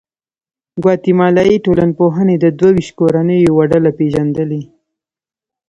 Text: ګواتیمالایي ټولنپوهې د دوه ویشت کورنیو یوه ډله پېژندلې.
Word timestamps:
ګواتیمالایي 0.83 1.55
ټولنپوهې 1.65 2.35
د 2.39 2.45
دوه 2.59 2.71
ویشت 2.75 2.93
کورنیو 2.99 3.45
یوه 3.47 3.63
ډله 3.71 3.91
پېژندلې. 3.97 4.61